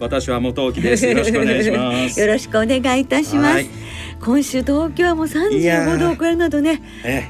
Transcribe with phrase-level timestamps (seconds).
[0.00, 1.06] 私は元木です。
[1.06, 2.18] よろしくお願いします。
[2.20, 3.66] よろしくお願いいたします。
[4.20, 6.82] 今週東京はもう35度を超えるなどね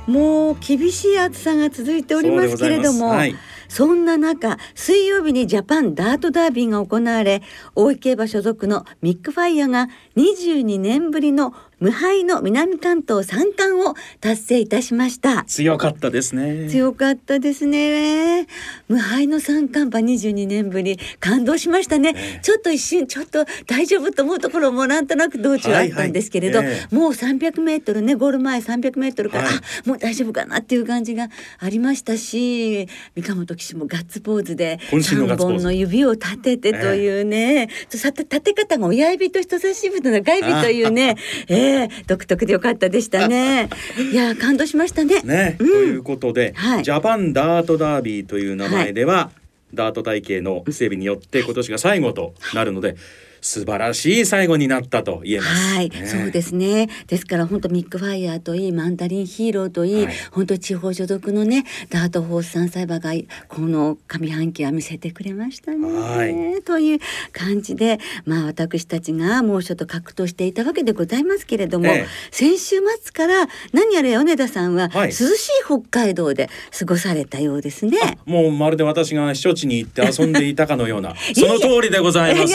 [0.08, 3.36] もう厳しい暑さが続いておりますけれども、はい、
[3.68, 7.42] そんな中水曜日にジャパンダートダービーが行われ
[7.76, 15.44] 大井競馬所属のミックファイヤーが22年ぶりの無敗の南関東三冠を達成いたしました。
[15.44, 16.68] 強かったですね。
[16.68, 18.46] 強かったですね。
[18.88, 26.80] 無敗の三冠馬22年ぶり感動しましたね、えー、ちょっと一瞬ちょっと大丈夫と思うところもなんとなく道中あったんですけれど、はいはいえ。
[26.90, 31.28] ー、もう300メートルねゴール前300メートルから、はい、あもう大丈夫かなっていう感じが
[31.58, 41.16] ありましたし三河本騎手もガッツポーズで3本の指を立ててというね、えー、立て方が親指と人差し指と中指というね、
[41.48, 43.68] えーえ独特でよかったでしたね。
[44.12, 45.20] いや感動しましたね。
[45.22, 49.30] ね、うん、ということで、はい、ジャパンダートダービーという名前では、は
[49.72, 52.96] い、ダート体系の整備によって今年が最後となるので。
[53.40, 55.74] 素晴らしい最後になったと言えます。
[55.74, 56.88] はい、ね、そうですね。
[57.06, 63.12] ですから本当ミックファイヤーといいマンダリンヒーローといい、はい、本当地方所属のねダートホース3歳馬が
[63.48, 65.86] この上半期は見せてくれましたね。
[65.88, 66.26] は
[66.58, 66.98] い、という
[67.32, 75.26] 感じでまあ私たちが猛暑と格闘していたわけでございますけれども、ええ、先週末から何やら米田さんは涼しい
[75.64, 77.98] 北海道で過ごされたようですね。
[77.98, 82.54] はい、もうまるで私が避暑地に行って遊んでいたかのような その通りでございます。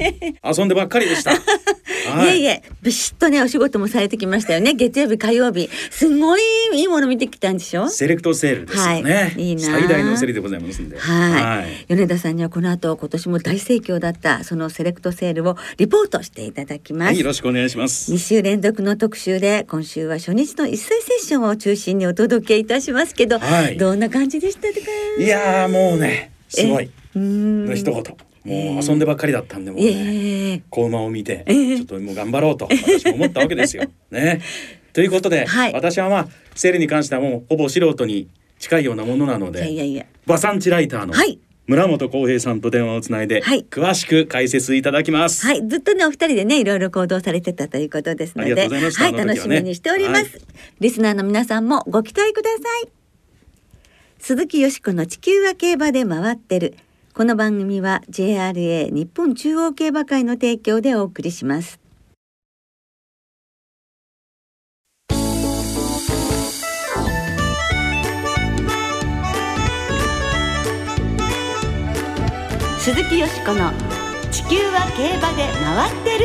[0.44, 1.30] 遊んでばっかりでした。
[1.30, 4.72] はい、いえいえ、ビシッとね、お仕事もされてきましたよね。
[4.74, 6.42] 月曜日、火曜日、すごい
[6.74, 7.88] いいもの見てきたんでしょ？
[7.88, 9.14] セレクトセールですよね。
[9.14, 9.62] はい、いいな。
[9.62, 10.98] 最大のセリでございますんで。
[10.98, 17.08] はいはい、米田さんにはこの後、今年も大盛況だった、そのセレクトセールをリポートしていただきます。
[17.08, 18.12] はい、よろしくお願いします。
[18.12, 24.76] 2週連続の特集で、今週は初日の一斉セッションを中心にお届けいたしますけど、はい、どんな感じでしたか？
[25.18, 26.90] いやもうね、すごい。
[27.14, 28.02] の一言。
[28.44, 33.84] もう遊んでばっかりだったんでもうね、子馬を見て、ちょっともう頑張ろうと私も思ったわけですよ。
[34.10, 34.40] ね。
[34.92, 38.28] ということで、はい、私はまあセールに関してはもうほぼ素人に
[38.58, 45.46] 近いようなものなので、いやいやバサンチライターの、はい、村本浩平さんと電話をつないで、はい、詳しく解説いただきます。
[45.46, 50.30] はい、ずっとねお二人でねいろいろ行動されてたということですので、はい、楽しみにしております、はい、
[50.80, 52.88] リスナーの皆さんもご期待ください。
[54.18, 56.74] 鈴木よしこの地球は競馬で回ってる。
[57.20, 61.78] この番組は JRA 日本中央競馬会の提供でお送りします。
[72.78, 73.70] 鈴木よしこの
[74.30, 76.24] 地球は競馬で回ってる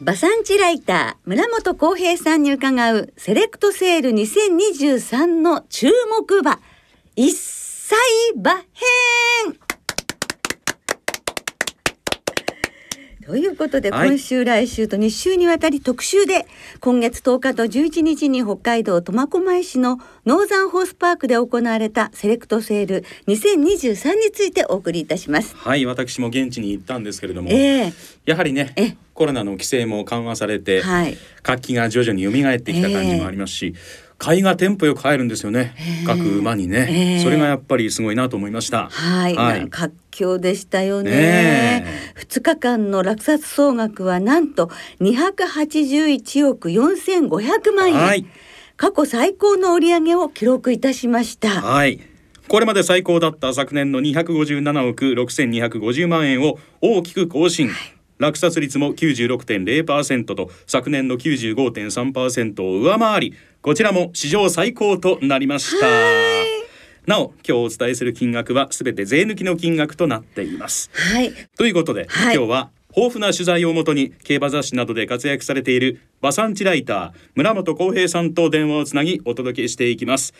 [0.00, 6.60] 馬産地ライター村本浩平さんに伺うセレクトセール2023の注目馬
[7.20, 7.98] 一歳
[8.36, 8.64] 馬編。
[13.26, 16.46] ということで、今週来週と2週にわたり特集で
[16.78, 25.56] 今月10日と11日に北海道苫小牧市のノーザンホースパークで行われたセレクトセール2023についてお送りいたします。
[25.56, 27.92] はい私も現地に行ったんですけれども、えー、
[28.26, 35.74] やはりねコロナの規制も緩和されて、はい、活気が徐々に蘇ってきた感じもありますし、えー買いがテンポよく入るんですよね。
[36.04, 38.88] 各馬にね、それがやっぱりすごいなと思いました。
[38.90, 41.86] はい、はい、活況でしたよね。
[42.14, 44.70] 二日間の落札総額はなんと
[45.00, 48.26] 281億4500万円、はい、
[48.76, 51.48] 過去最高の売上を記録いたしました。
[51.62, 52.00] はい。
[52.48, 65.86] これまで最高だった昨年の257億6250万円を大きく更新、はい落札率も96.0%と昨年の95.3%を上回りこちらも史上最高となりました。
[67.06, 70.90] なお今日お伝えする金額はすべて税抜きの金額となっています。
[70.92, 71.32] はい。
[71.56, 80.34] ということで、はい、今日は豊富な取材をもとに競馬雑誌などで活躍されている馬産地ライター村本浩平さんと電話をつなぎお届けしていきます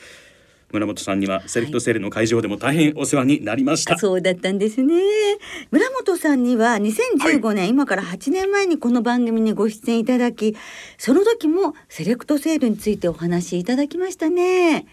[0.73, 4.95] 村本さんにはセレクトセールの会場でも大変お世話になりました、はい、そうだったんですね。
[5.71, 10.57] 村本さんには2015年、はい、今から8年前にこの番組にご出演いただき
[10.99, 14.87] その時もセレクトセールについてお話しいただきましたね。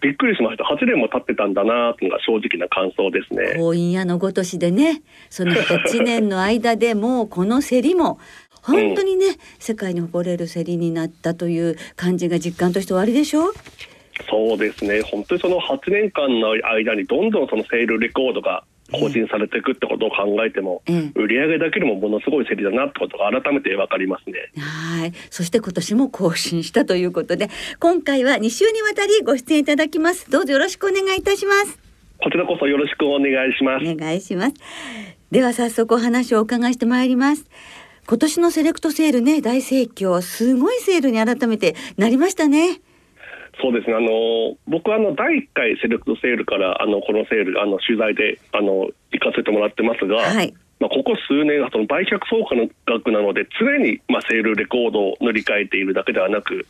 [0.00, 0.64] びっくりしました。
[0.64, 3.60] 8年も経ってたんだなというのが正直な感想ですね。
[3.60, 8.18] 婚姻屋のごとしでねその8年の間でもうこの競りも
[8.62, 13.48] 本当にね、うん、世界に誇れる競りになったという感じが実感として終わりでしょ？
[13.50, 13.52] う
[14.28, 15.02] そうですね。
[15.02, 20.82] 本当にその8年間の間にどんどんそのセールレコードが更新されていくってことを考えても、
[21.14, 24.50] 売上だけでもものすごい競りだなってことが改めて分かりますね。
[24.58, 25.12] はい。
[25.30, 30.30] そして今年も更新したということで今回は2週にわたりご出演いただきます。
[30.30, 31.78] どうぞよろしくお願いいたします。
[32.22, 33.88] こちらこそよろしくお願いします。
[33.88, 34.54] お願いします。
[35.30, 37.46] では早速お話をお伺いしてまいります。
[38.06, 40.20] 今年のセレクトセールね大盛況。
[40.20, 42.80] すごいセールに改めてなりましたね
[43.60, 43.94] そうですね。
[43.94, 56.66] あの僕はあの第1回セレクトセールからあのこのセールあの取材であの行かせてもらってますが、はい、まあ、ここ数年その売却総価の額なので常にまあセールレコードを塗り替えているだけではなく、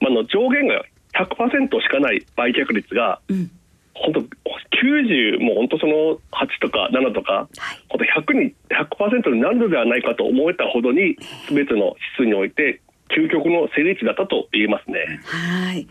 [0.00, 0.84] まあ、の上限が
[1.14, 3.50] 100%しかない売却率が、うん。
[3.96, 5.94] 本当90もう本当その
[6.32, 11.16] 8とか7とか、はい、本当100に100%になるのではないかと思えたほどに
[11.48, 15.20] 全ての指数において究極の成立だったと言えますね。
[15.24, 15.86] はい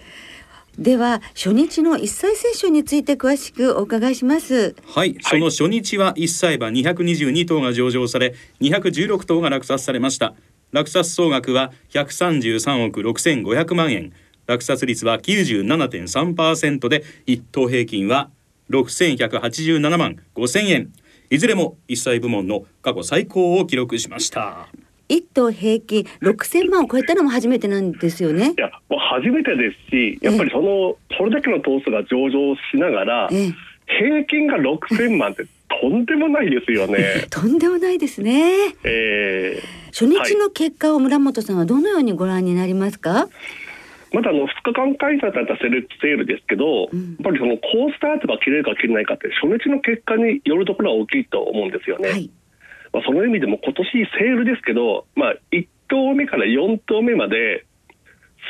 [0.77, 4.75] では初日の一歳セッションについて詳しくお伺いします。
[4.85, 10.33] はいその初日は一歳馬222頭が上場され216頭が落札されました。
[10.71, 14.13] 落札総額は133億6500万円。
[14.47, 18.29] 落札率は97.3%で一等平均は
[18.69, 20.93] 6187万5000円。
[21.29, 24.67] いずれも一歳部門の過去最高を記録しました
[25.13, 28.53] 一頭平均六千万を超えたのも初めてなんですよね。
[28.57, 35.45] いや、もう初めてですし、やっぱりその、それだけの頭数が上場しながら、平均が六千万って
[35.81, 37.25] とんでもないですよね。
[37.29, 38.73] とんでもないですね。
[38.83, 43.27] えー、初日の結果を村本さんはどのようにご覧になりますか？
[44.13, 52.09] まだあの2日間開催されたセレクトセールですけど、うん、やっぱりそのコースタートが切れるか切れないかって初日の結果によるところは大きいと思うんですよね。
[52.09, 52.29] はい
[52.93, 57.65] まあ、その意味でも今年セールですけど、まあ、1投目から4投目まで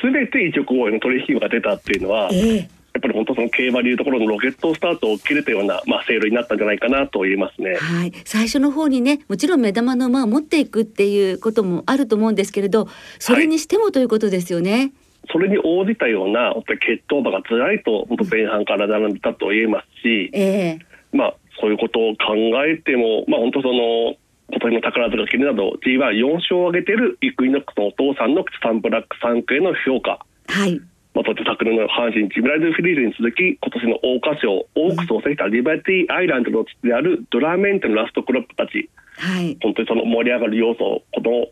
[0.04, 2.68] 全て1億超えの取引が出たっていうのは、えー、やっ
[3.01, 12.88] ぱり本当その競馬でいうところのロケットスタートを切れたような、まあ、セールになったんじゃないかなと言えますね、はい、最初の方にねもちろん目玉の馬を持っていくっていうこともあると思うんですけれど
[13.19, 14.72] それにしてもということですよね。
[14.72, 14.94] はい。
[15.31, 22.36] それに応じたような本当に決闘馬がずらりと前半から並んでたと言えますし、えー、まあそういうことを考
[22.66, 24.16] えても、まあ、本当その
[24.50, 30.81] 今年の宝塚記念など G14 勝を挙げているイクイノックスのお父さんのサンブラック3区への評価、はい。
[31.13, 41.48] まあ、そして昨年の阪神ジムライズフリーズに続き今年の桜花賞オークスを制したリバティアイランドの父であるドラメンテのラストクロップたち、はい、本当にその盛り上がる要素この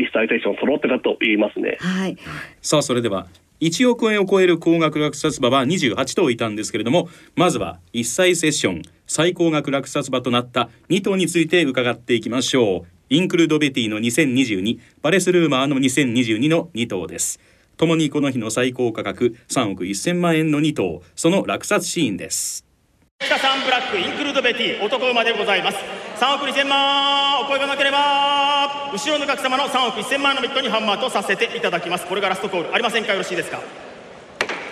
[0.00, 1.76] 一歳セッション揃ってたと言いますね。
[1.78, 2.16] はい、
[2.62, 3.26] さあそれでは
[3.60, 12.86] 1億円を超える高額落札馬は28頭いたんですけれどもまずは1歳セッション最高額落札馬となった2頭について伺っていきましょう。
[13.10, 17.38] インクルードベティの2022パレスルーマーの2022の2頭です。
[17.76, 21.02] ともにこの日の最高価格3億1000万円の2頭。
[21.14, 22.64] その落札シーンです。
[23.18, 25.76] 北さんブラックインクルードベティ男馬でございます。
[26.18, 32.06] 3億2000万お声がなければ後ろの格様の3億1000万のビットにハンマーとさせていただきます。
[32.06, 32.74] これがラストコール。
[32.74, 33.12] ありませんか？
[33.12, 33.60] よろしいですか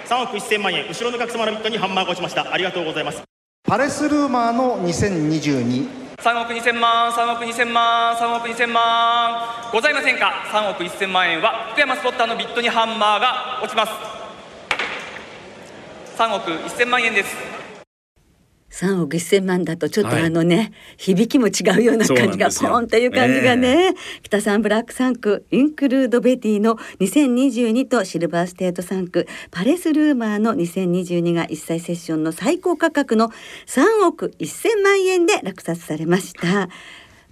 [0.07, 2.51] ？3億1000万円後ろの格様のビッドにハンマーが落ちました。
[2.51, 3.30] ありがとうございます。
[3.65, 9.71] パレスルーマーの2022 3億2000万3億2000万3億2000万。
[9.73, 13.93] ございませんか？3億1000万円は福山スポッターのビッドにハンマーが落ちます。
[16.17, 17.60] 3億1000万円です。
[18.71, 33.31] 3億1000万だとちょっとあのね、はい、響きも違うような感じがポンという感じがね、えー、キタサンブラック産駒インクルードベティの2022とシルバーステート産駒パレスルーマーの2022が一歳セッションの最高価格の
[33.67, 36.69] 3億1000万円で落札されました。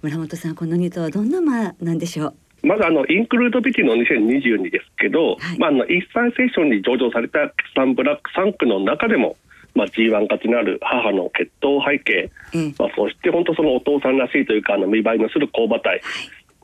[0.01, 2.27] 村本さんこの2頭はどんな馬なんでしょ
[2.63, 2.67] う？
[2.67, 9.37] まずあのインクルードビティの2022ですけど、はい、まあ、あの一歳セッションに上場された北三ブラック3区の中でも
[9.75, 16.01] まあ、G1 勝ちのある母の血統背景、うん、まあ、そして本当そのお父さんらしいというかあの見栄えのする勾馬体、はい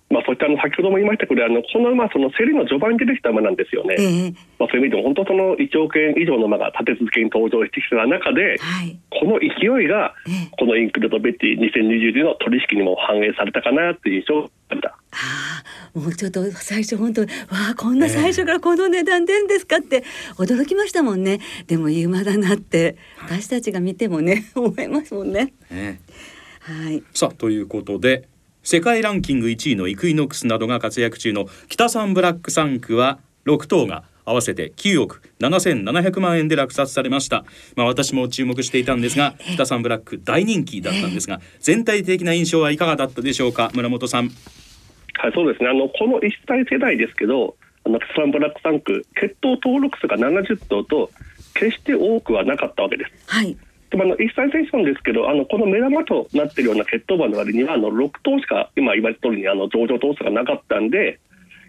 [0.09, 10.13] まあ、そういったあの先ほども言いましたけどあのこの馬その競りの序盤に出てきた馬なんですよね、えー、まあ、そういう意味でも本当その1億円以上の馬が立て続けに登場してきた中で、はい、この勢いが
[10.59, 14.95] このインクルド・ベッティ2020の取引にも反映されたかなという印象を受けた。
[15.95, 17.27] もうちょっと最初本当わ
[17.71, 20.03] あこんな最初からこの値段出るんですかって
[20.37, 21.39] 驚きましたもんね。
[21.67, 25.53] でも言うまだなって私たちが見てもね 思いますもんね。
[25.71, 26.01] ね。
[26.59, 28.27] はい、さあということで
[28.65, 37.45] 世界ランキング1位のイクイノックスなどが活躍中の北サンブラック3区は6頭が合わせて9億7700万円で落札されました。
[37.75, 43.69] まあ私も注目していたんですが北さんブラック大人気だったんですが全体的な印象はいかがだったでしょうか？
[43.75, 44.29] 村本さん。
[44.29, 45.69] はいそうですね。
[45.69, 47.55] あのこの1歳世代ですけど
[47.85, 51.11] あの北さんブラックタンク血統登録数が70頭と
[51.53, 53.11] 決して多くはなかったわけです。
[53.27, 53.55] はい
[53.89, 61.19] でもあの一歳セッションですけどあのこの目玉となっているような血統馬の割にはあの6頭しか今言われた通りにあの上場頭数がなかったんで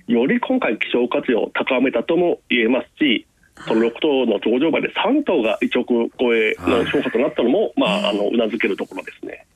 [0.07, 3.27] より今回希少価値を高めたとも言えますし
[3.67, 9.47] その6頭の上場馬で3頭が1億超えの評価となったのも、まあ、あのうなずけるところですね。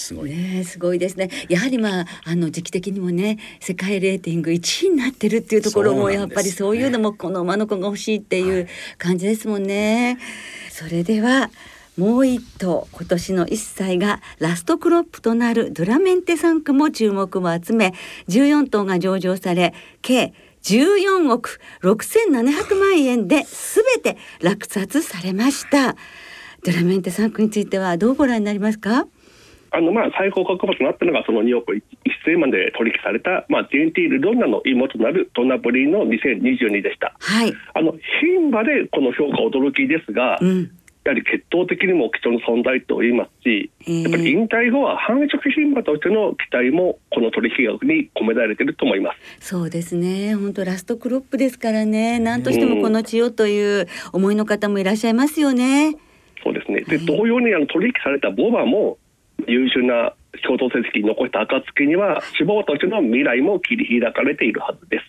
[0.00, 0.30] すごい。
[0.30, 1.30] ねすごいですね。
[1.48, 10.18] やはりまああの時期的にもね世界レーティング1位になってるっていうところもやっぱりそういうのもこの馬の子が欲しいっていう感じですもんね。
[10.70, 11.50] それでは
[11.98, 17.92] もう一頭今年の1歳がラストクロップとなるドラメンテ3区も注目を集め
[18.28, 25.96] 14頭が上場され計14億6700万円で全て落札されました。
[26.62, 29.06] ドラメンテ3区についてはどうご覧になりますか？
[29.72, 37.14] あのまあ最高価格となったのがその2億1000万で取引された、まあ、ジェンティール・ドンナの妹となるトナブリの2022でした。
[37.18, 40.70] はい、あの牝馬でこの評価驚きですが、うん、
[41.04, 49.48] やはり血統的にも貴重な存在と言いますし、やっぱり引退後は繁殖牝馬としての期待もこの取引額に込められていると思います。
[49.48, 50.34] そうですね。
[50.34, 52.18] 本当ラストクロップですからね。
[52.18, 55.96] 何としてもこの血をという思いの方もいらっしゃいますよね。
[56.42, 56.82] そうですね。
[56.82, 58.98] で、同様にあの取引されたボバも
[59.46, 60.12] 優秀な
[60.44, 65.04] 共同成績に残した暁には志望としての未来も切り開かれているはずです。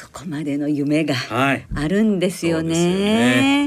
[0.00, 2.74] そこまでの夢があるんですよね。
[2.74, 2.84] はい、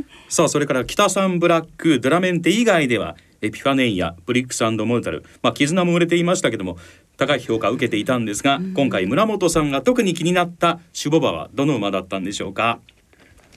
[0.01, 0.05] ね。
[0.29, 6.77] さあそれから北さんブラックドラメンテ以外ではエピファネイアブリックスモルタル、まあ、絆も売れていましたけども
[7.17, 12.79] 高い評価を受けていたんですが、うん、今回村本さんが特に気になった守護馬はどの馬だったんでしょうか？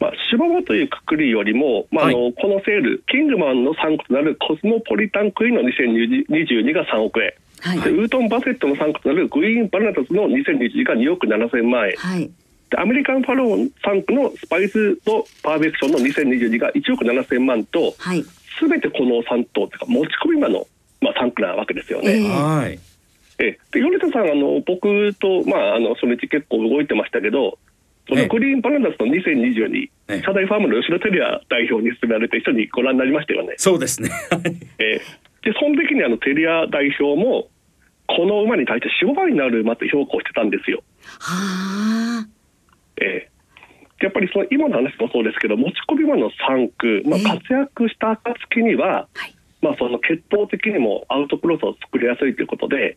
[0.00, 12.30] まあ、シババというくくりよりも、まあ、あの、このセール、キングマンの3区となるコスモポリタンクイーンの2022が3億円、はい、ウートン・バセットの3区となるグイーン・バナタスの2022が2億7000万円、はい、
[12.76, 17.94] アメリカン・ファロー3区のスパイスとパーフェクションの2022が1億7000万と、
[18.58, 20.66] す、べ、てこの3頭というか、持ち込み馬の、
[21.00, 22.12] まあ、3区なわけですよね。
[22.12, 22.78] えー、はい。
[23.38, 27.58] えで米田さんあの僕と、まあ、あの初日結構動いてましたけど
[28.14, 33.54] グリーンバナナスの2022、ええ、社大ファームの吉田照也代表に進められて一緒にご覧になりましたよね。
[33.58, 34.10] そうですね。
[34.78, 37.48] えー、でその時にあの照也代表も
[38.06, 40.84] この馬に対して4、5倍になる馬と評価をしてたんですよ。
[41.18, 42.28] はあ。
[43.02, 52.96] えー、やっぱりその今の話もそうですけど持ち込み馬の3区、まあ、活躍した暁には、えー、まあ、その血統的にもアウトクロスを作りやすいということで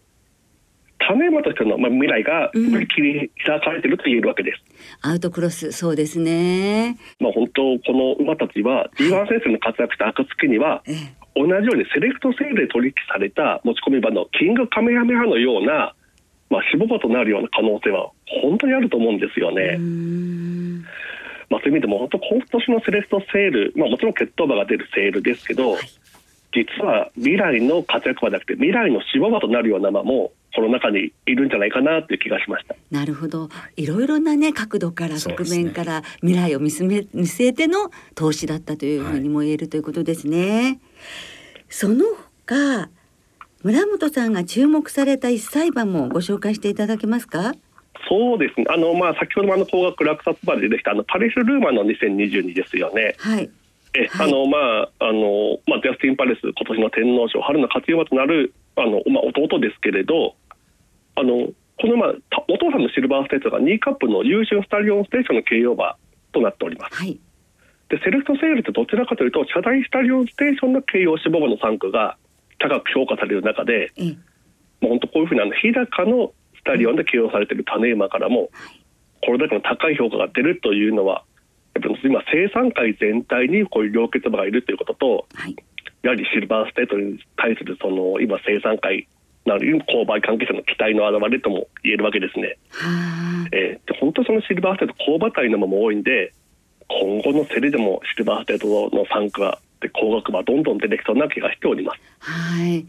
[1.09, 4.61] 種馬としての、まあ、未来が切り開かれていると言えるわけです。
[5.03, 6.97] うん、アウトクロスそうですね。
[7.19, 10.95] まあ本当この馬たちは D1 先生の活躍した暁には、ええ、
[11.35, 15.95] 同じようにセレクトセールで取引された持ち込み馬のキングカメハメハのような、
[16.51, 18.11] まあ、死亡馬となるような可能性は
[18.43, 19.77] 本当にあると思うんですよね。
[21.49, 25.89] まあ、そういう意味でも本当今年のセレクトセール、まあ、もちろん血統馬が出るセールですけど、はい
[26.51, 32.75] 実は未来の活躍馬じゃなくて未来の死亡馬となるような馬もこの中にいるんじゃないかなという気がしました。
[32.89, 33.49] なるほど。
[33.77, 40.79] いろいろなね角度から側面から未来を見つめ見据えての投資だったというふうにも言えるということですね、はい、
[41.69, 42.03] その
[42.47, 42.89] 他
[43.61, 47.53] 村本さんが注目された一歳馬もご紹介していただけますか？
[48.09, 48.65] そうですね。
[48.69, 53.15] あのまあ先ほどもあの高額落札馬で出てきたあのパリス・ルーマンの2022ですよね。
[53.19, 53.49] はい
[53.93, 60.35] え、はい、あのまああのまあジャスティンパレス今年の天皇賞春の勝ち馬となるあのまあ弟ですけれど、
[61.15, 62.13] あのこのまあ
[62.47, 65.95] お父さんのシルバーステートが2位カップの優秀スタリオンステーションの形容馬
[66.31, 66.95] となっております。
[66.95, 67.19] はい、
[67.89, 72.17] でセレクトセールってどちらかというと社台スタリオンステーションの繋養種牡馬の産駒が
[72.59, 78.49] 高く評価される中で、うん、もう本当こういうふうにあの日高のスタリオンで繋養されている種牡馬からも、
[79.23, 81.23] これだけの高い評価が出るというのは
[82.03, 85.55] 今生産界全体にこういう良血馬がいるということと、はい、
[86.03, 89.07] やはりシルバーステートに対するその今生産界
[89.45, 92.57] なる購買関係者の期待の表れとも言えるわけですね。
[93.51, 96.33] えー、で本当そのシルバーステート購買帯のもも多いんで
[96.87, 101.99] 今後の競りでもシルバーステートの産駒で高額馬どんどん出てきそうな気がしております。
[102.19, 102.85] はい。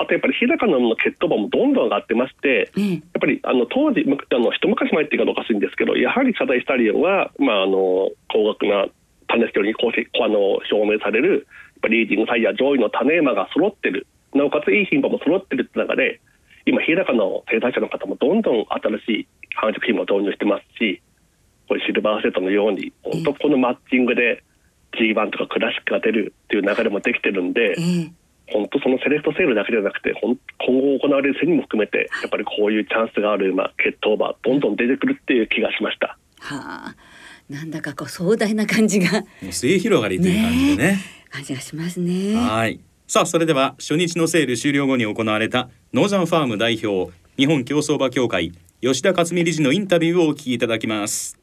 [0.00, 8.88] あとやっぱり日高の血統馬もどんどん上がってまして、うん、やっぱりあの当時あの一昔前っていうかどうかしいんですけどやはり社台スタリオンはまああの高額な
[9.28, 11.46] 種付けに公あの証明される
[11.84, 14.06] リーディングサイヤー上位の種馬が揃ってる。
[14.32, 16.20] なおかついい牝馬も揃ってるって中で
[16.64, 18.64] 今日高の生産者の方もどんどん
[19.04, 21.02] 新しい繁殖品も導入してますし
[21.68, 24.44] これシルバーセットのように本当このマッチングで
[24.94, 27.74] G1 とかクラシックが出るっていう流れもできてるんで、
[28.52, 36.18] 本当そのセレクトセールだけじゃなくて今後行われる戦にも含めてやっぱりこういうチャンスがある馬血統馬どんどん出てくるっていう気がしました。
[36.40, 36.96] はあ、
[37.48, 39.20] なんだかこう壮大な感じが。
[39.42, 40.92] もう末広がりという感じでね。
[40.92, 40.98] ね
[41.30, 42.34] 感じがしますね。
[42.34, 42.80] はい。
[43.06, 51.40] さあそれでは初日のセール終了後に行われたノーザンファーム代表日本競走馬協会吉田克美理事のインタビューをお聞きいただきます。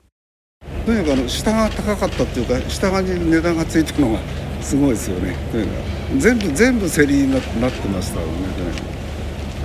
[0.88, 4.20] とにかくあの下が高かったっていうか下側に値段がついたのが
[4.62, 8.34] すごいですよねとにかく全部全部競りになってましたよね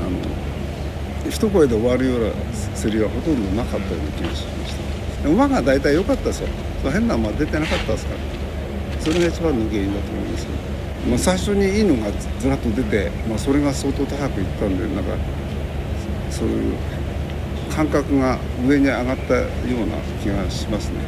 [0.04, 2.30] あの一声で終わるような
[2.82, 4.74] 競りはほとんどなかったような気がしまし
[5.22, 6.48] た馬が大体良かったですよ
[6.90, 8.20] 変な馬出てなかったですから
[9.00, 10.46] それが一番の原因だと思います、
[11.08, 15.16] まあ、最初にいいのがずらっと出て、まあ、それが相当高くいったんでなんか
[16.30, 16.76] そういう
[17.72, 20.98] 感覚が上に上がったような気がしますね。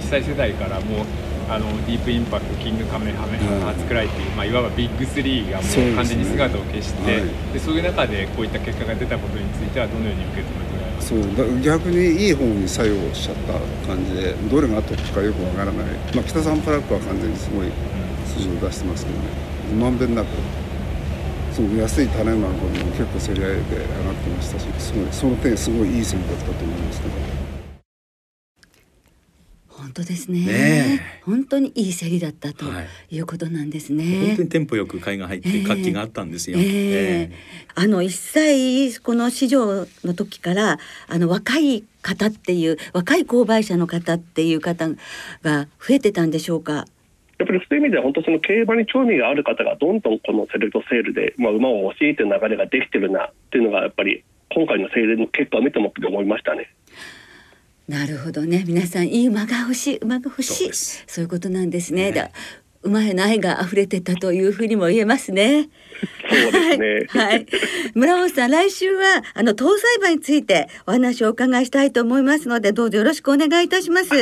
[0.00, 1.06] 被災世代からもう
[1.50, 11.18] あのディープインパクトキングカメハメハーツクライっていう、まあ、いわばビッグスリーがもう完全に姿を消して、ねはい、でそういう中でこういった結果が出たことについてはどのように受け止めてられますか？
[11.42, 17.68] そう逆にいい方に作用しちゃった感じでどれがトップかよくわからない、まあ、北さんプラックは完全にすごい
[18.26, 19.26] 数字を出してますけどね。
[19.74, 20.28] まんべんなく
[21.50, 27.49] すごく安い種馬の方も結構競り合いで上がってましたしすごいその点すごいいい戦略だと思いますけど。
[29.90, 32.64] 本当ですね、ね、本当にいい競りだったと
[33.10, 33.18] い。
[33.18, 40.78] うことなんですね、はい、本当にテンポよく買いが入って活気があったんですよ、えーえー、あの一切この市場の時から
[41.08, 44.88] あの若い方っていう若い購買者の方っていう方
[45.42, 46.86] が増えてたんでしょうか？
[47.38, 54.22] やっぱりそういう意味では本当その競馬に興味がある方がどんどんこのセレクトセールで、まあ、馬を欲しいという流れができてるなっていうのがやっぱり
[54.54, 56.70] 今回のセールの結果を見ても思いましたね。
[57.90, 62.12] なるほどね皆さんいい馬が欲しい馬が欲しいそういうことなんですね。
[62.12, 62.32] ね
[62.82, 65.68] 馬への愛が溢れてたというふうにも言えますね。
[66.30, 67.06] そうですね。
[67.08, 67.46] はい。
[67.94, 74.14] 村本さん、来週はあの搭載馬についてお話をお伺いしたいと思いますので、どうぞよろしくお願いいたします。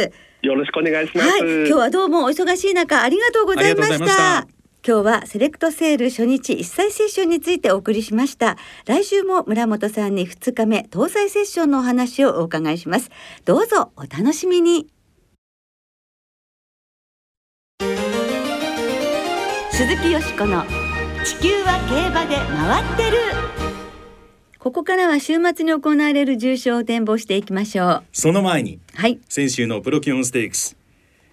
[0.43, 1.29] よろしくお願いします。
[1.29, 4.58] はい、今日はどうもお忙しい中ありがとうございました。
[4.89, 8.57] 今日はセレクトセール初日一歳セッションについてお送りしました。
[8.87, 13.11] 来週も村本さんに2日目搭載セッションのお話をお伺いします。
[13.45, 14.89] どうぞお楽しみに。
[19.73, 20.65] 鈴木よしこの
[21.23, 23.19] 地球は競馬で回ってる。
[24.59, 28.05] ここからは週末に行われる重賞を展望していきましょう。
[28.15, 30.78] その前に、はい、先週のプロキオンステークス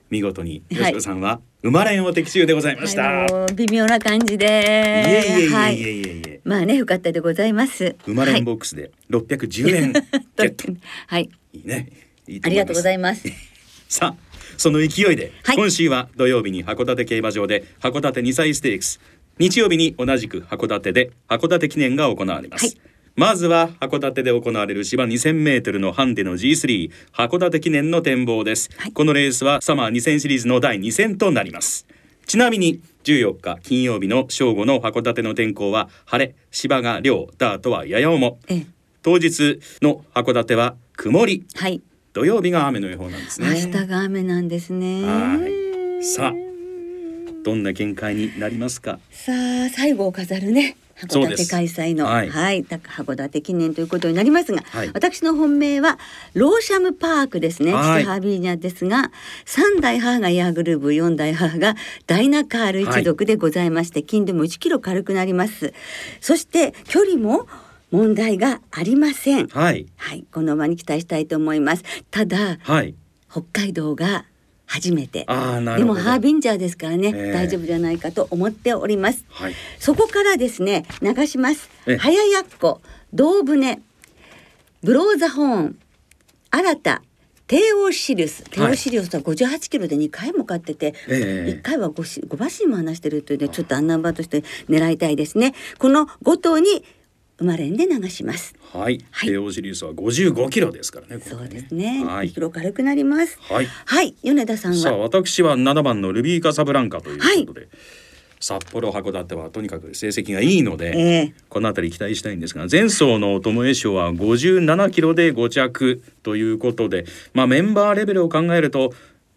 [0.09, 4.45] 見事に吉子さんは生まれんを的中でございました、はい、微妙な感じで。
[4.45, 7.95] いえいえいえいえいえいえ、まあねよかったでございます。
[8.05, 10.71] 生まれんボックスで610円ゲット。
[11.07, 11.29] はい。
[11.53, 11.89] いいね。
[12.43, 13.27] ありがとうございます。
[13.89, 18.99] さあその勢いで、はい、今週は土曜日に函館競馬場で函館2歳ステークス。
[19.37, 31.87] 日曜日に同じく函館で函館記念が行われます、はいまずは函館で行われる芝2000メートルのハンデの G3 函館記念の展望です、はい、このレースはサマー2000シリーズの第2戦となります。
[32.25, 38.37] ちなみに14日金曜日の正午の函館の天候は晴れ芝が涼ダートはやや重。
[39.01, 43.47] 当日の函館は曇り、はい、土曜日が雨の予報なんですね。
[43.47, 45.03] 明日が雨なんですね。
[45.03, 45.37] は
[46.01, 46.03] い。
[46.03, 46.33] さあ
[47.45, 48.99] どんな見解になりますか？
[49.09, 55.99] さあ最後を飾るね函館開催の、はい、はい、函館記念ということになりますが、はい、私の本命は
[56.33, 59.11] ローシャムパークですね、はい、ハービーニャですが
[59.45, 61.75] 三代母がエアグルーブ四代母が
[62.07, 65.73] ダイナカール一族でございまして、金でも1キロ軽くなります。
[66.21, 67.47] そして距離も
[67.91, 69.47] 問題がありません。
[69.47, 71.83] はい、はい、この馬に期待したいと思います。
[72.11, 72.95] ただ、はい、
[73.29, 74.25] 北海道が
[74.65, 75.25] 初めて。
[75.25, 75.25] で
[75.83, 81.69] もハービンジャーですからね、えー、大丈夫じゃないかと思っております、はい、そこからですね流します。
[81.99, 82.81] 早やっこ
[83.13, 83.81] 胴船
[84.81, 85.79] ブローザホーン
[86.51, 87.01] 新た
[87.47, 88.43] 帝王シリウス。
[88.49, 91.19] 帝王シリウスは58キロで2回も勝ってて、はい、
[91.55, 95.53] 1回は 5, 5馬身も離してるというねちょっとアンナンバーとして狙いたいですね。
[95.77, 96.83] この5頭に
[97.37, 98.55] 生まれんで流します。
[98.73, 99.03] はい。
[99.11, 101.17] はい、帝王シリウスは55キロですからね。
[101.17, 102.03] ねそうですね。
[102.05, 103.37] はい、キロ軽くなります。
[103.41, 103.67] はい。
[103.85, 104.15] はい。
[104.23, 104.77] 米田さんは？
[104.77, 107.61] さあ、私は7番のルビーカサブランカということで。
[107.61, 107.69] はい
[108.39, 118.91] 札幌函館はとにかく成績がいいので、えー、この辺り期待したいんですが前走の友江賞は57キロで5着ということで、まあ、メンバーレベルを考えると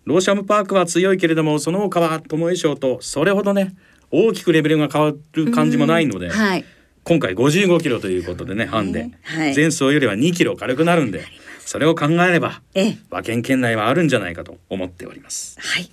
[0.04, 3.74] ローシャムパークは強いけれどもその他は友江賞とそれほどね
[4.10, 6.64] 大きくレベルが変わる感じもないので、はい、
[7.08, 11.24] 今回55キロということでねハンデ、はい、前走よりは2キロ軽くなるんで
[11.64, 15.58] それを考えれば、ええ、馬券圏内はあるんじゃないかと思っております。
[15.58, 15.90] はい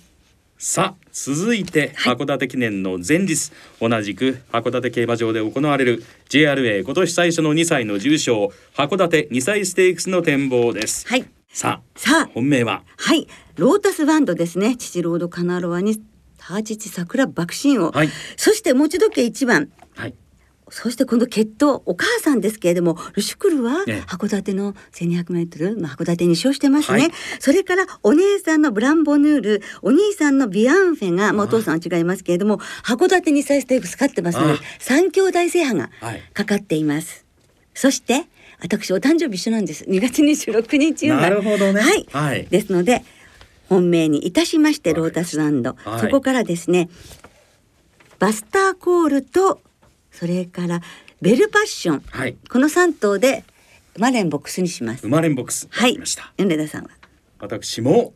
[0.58, 11.06] さあ続いて函館記念の前日、はい、同じく函館競馬場で行われる JRA 今年最初の2歳の重賞函館2歳ステークスの展望です。
[11.08, 11.24] はい。
[11.48, 12.82] さあ、さあ本命は？
[12.96, 13.26] はい
[13.56, 14.76] ロータスバンドですね。
[14.76, 15.98] 父ロードカナロアに
[16.38, 19.70] ターチチ桜爆心王、はい、そして持ち時計1番。
[19.94, 20.14] はい。
[20.68, 35.90] そしてこの血統お母さんですけれどもルシュクルは函館の1200メートル、まあ、函館に勝してますね、はい、それからお姉さんのブランボヌールお兄さんのビアンフェが、まあ、お父さんは違いますけれども函館に歳ステークス勝ってますので三兄弟制覇が
[36.32, 37.24] かかっています、
[37.74, 38.24] そして
[38.60, 39.84] 私お誕生日一緒なんです。
[39.84, 41.80] 2月26日なるほどね。
[41.80, 43.04] はい、はい、ですので
[43.68, 46.88] 本命にいたしましてロータスランド、はい、そこからですね
[48.18, 49.60] バスターコールと
[50.18, 50.80] それから
[51.20, 53.44] ベルパッション、はい、この三頭で
[53.98, 55.06] マレンボックスにします。
[55.06, 55.68] マレンボックス。
[55.70, 55.98] はい。
[56.38, 56.90] 米田さんは？
[57.38, 58.14] 私も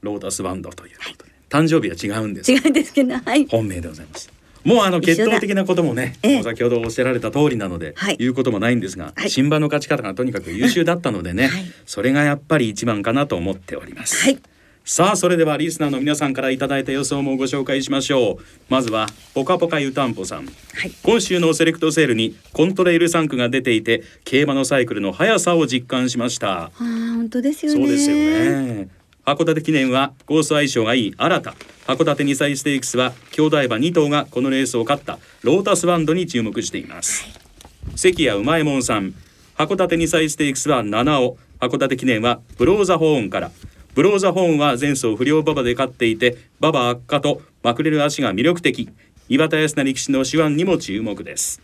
[0.00, 2.50] ロータスバンドということで、はい、誕生日は違うんです。
[2.50, 3.46] 違うんですけど、はい。
[3.46, 4.32] 本命でございます。
[4.64, 14.24] もうあの決闘的なこともね、ええ、先ほどおっしゃられた通りなので、はい、言うこともないんですが、はい、新馬の勝ち方がとにかく優秀だったのでね、はい、それがやっぱり一番かなと思っております。
[14.24, 14.40] はい
[14.84, 18.44] さあそれではリスナーの皆さんからいただいた予想もご紹介しましょう。
[18.68, 20.50] まずはポカポカ湯たんぽさん、は
[20.86, 26.64] い、今週のセレクトセールにコントレイル3区が出ていて競馬のサイクルの速さを実感しました。
[26.64, 27.78] あ本当ですよね。
[27.78, 28.88] そうですよね。
[29.24, 31.54] 函館記念はコース相性がいい新た。
[31.86, 37.30] 函館2歳ステークスは兄弟馬2頭がこのレースを勝ったロータスバンドに注目しています、は
[37.94, 39.14] い、関谷うまいもんさん。
[39.56, 41.38] 函館2歳ステークスは7尾。
[41.60, 43.52] 函館記念はブローザホーンから
[43.94, 48.88] ブローザホーンは前走不良馬場で勝っていて馬場悪化とまくれる足が魅力的。
[49.28, 51.60] 岩田康成力士の手腕にも注目です。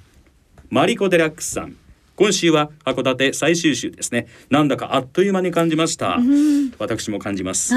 [0.69, 1.77] マリコ・デラックスさん。
[2.17, 4.27] 今週は函館最終週ですね。
[4.51, 7.75] なんだかあっという間に感じました、うん、私も感じます。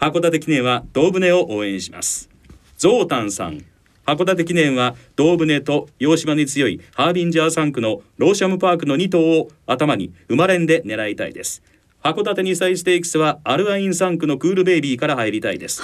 [0.00, 2.28] 函館記念は胴船を応援します。
[2.76, 3.64] ゾウタンさん。
[4.06, 11.62] 函館記念は胴船と洋島に強いハービンジャー3区のローシャムパークの2頭を頭に生まれんで狙いたいです
[12.06, 15.82] 函館2歳ステークスはアルアイン3区のクールベイビーから入りたいです。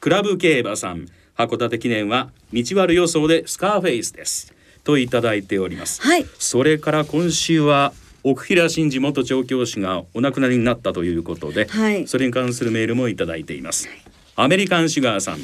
[0.00, 4.54] クラブ競馬さん函館記念は道悪予想でスカーフェイスです。
[4.84, 13.88] といただいております、はい、それから今週は奥平真二元調教師がお亡くなりになったということで、はい、それに関するメールもいただいています。
[14.36, 15.38] アメリカンシュガーさん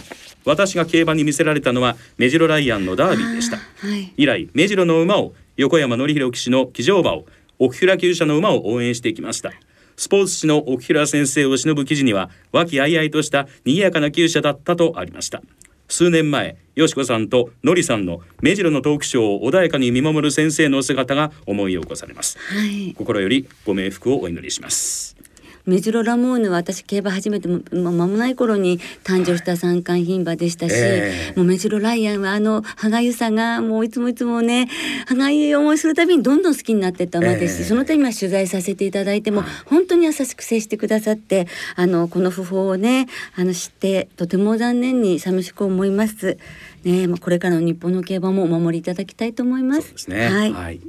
[0.47, 7.27] 私が競馬に見せられたのはメジロライアンのダービーでした、はい、以来メジロの馬を横山典弘騎手の騎乗馬を
[7.59, 9.53] 奥平厩舎の馬を応援してきました
[10.01, 15.43] スポーツ紙の奥平先生を忍ぶ記事には和気あいあいとした賑やかな厩舎だったとありました。
[15.89, 25.20] 数年前よしこさんとのりさんの目白のトークショーを穏やかに見守る先生の姿が思い起こされます、はい、心よりご冥福をお祈りします
[25.67, 34.69] メジロラモーヌは私競馬始めても間もない頃に誕生した三冠牝馬でしたし、えー、もうメジロライアンはあの歯がゆさがもういつもいつもね
[35.07, 41.47] 歯がゆい思いするたびにどんどん好きになってった馬ですし、えー、その点今取材させていただいても、本当に優しく接してくださって
[41.77, 46.39] あのこの訃報をねあの知ってとても残念に寂しく思います。
[46.85, 49.93] ね、まあ、これからの日本の競馬もお守りいただきたいと思います。
[49.97, 50.81] すね、はい、はい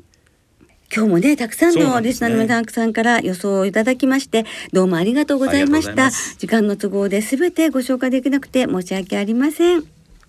[0.93, 6.11] 今日もねたくさんのリスナーの皆さんから予想をいただきましてどうもありがとうございました。
[6.37, 9.85] 時間の都合で全てご紹介できなくて申し訳ありません。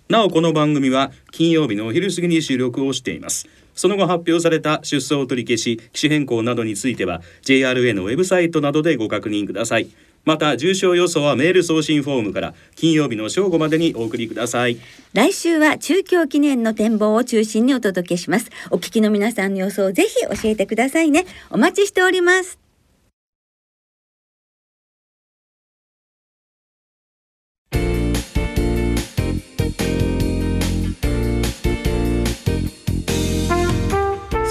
[0.07, 3.45] なおこの番組は金曜日のお昼過ぎに収録をしています。
[3.75, 9.87] その後発表された出走取り消し機種変更などについては JRA のウェブサイトなどでご確認ください
[10.25, 14.77] また重症予想はメール送信フォームから金曜日の正午までにお送りください。
[15.13, 18.49] 来週は中京記念の展望を中心にお届けします。
[18.71, 21.25] お聞きの皆さんの予想をぜひ教えてくださいね。
[21.49, 22.59] お待ちしております。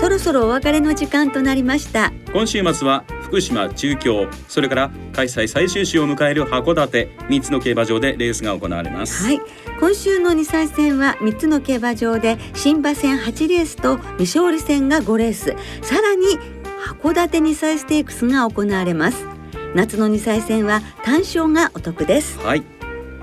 [0.02, 2.12] そろそろお別れの時間となりました。
[2.32, 9.24] 今週末は福島中京それから開催最終週を迎える函館3つの競馬場でレースが行われます。
[9.24, 9.40] はい。
[9.80, 15.56] 今週の2歳戦は3つの競馬場で新馬戦8レースと未勝利戦が5レース。
[15.80, 16.26] さらに
[17.00, 19.26] 函館2歳ステークスが行われます。
[19.74, 22.38] 夏の2歳戦は単勝がお得です。
[22.40, 22.62] はい。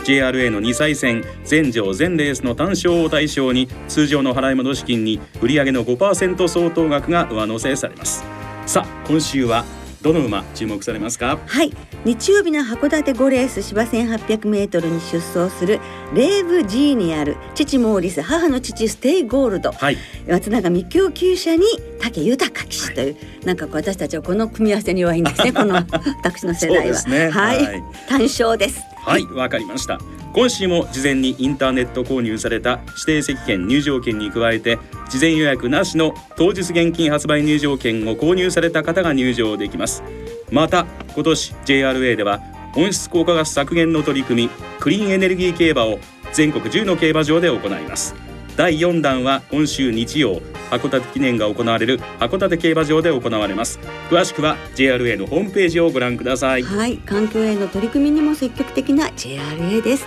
[0.05, 8.23] JRA の2歳戦全場全レースの単勝を対象に通常の払い戻し金に売上の5%相当額が上乗せされます。
[8.65, 9.65] さあ今週は
[10.01, 11.39] どの馬注目されますか？
[11.45, 11.73] はい。
[12.05, 15.81] 日曜日の函館5レース芝 1800m に出走する
[16.13, 19.97] レーブジーニアル父モーリス母の父ステイゴールド、はい、
[20.29, 21.65] 松永幹夫厩舎に
[21.99, 25.75] 武豊騎手という、はい、なんか私たちはこの組み合わせに弱いんですねこの
[26.23, 29.99] 私の世代は、ね、はい、はい、単勝ですはいわかりました
[30.33, 34.77] 今週も事前にインターネット購入された指定席券入場券に加えて
[35.09, 40.03] 事前予約なしの当日現金発売入場券を購入された方が入場できます。
[40.51, 42.41] また今年 JRA では
[42.75, 45.99] 温室効果ガス削減の取り組みクリーンエネルギー競馬を
[46.33, 48.28] 全国10の競馬場で行います。
[48.59, 53.79] 第4弾は今週日曜函館記念が行われる函館競馬場で行われます。
[54.09, 56.63] 詳しくは JRA のホームページをご覧ください。
[56.63, 60.05] はい環境への取り組みにも積極的な JRA です。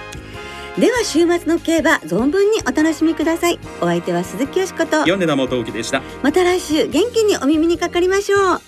[0.78, 3.58] では週末の競馬存分にお楽しみください。
[3.80, 5.06] お相手は鈴木よしこと。
[5.06, 6.02] 米田元樹でした。
[6.22, 8.60] また来週元気にお耳にかかりましょう。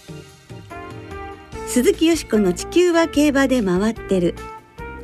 [1.66, 4.34] 鈴木よしこの地球は競馬で回ってる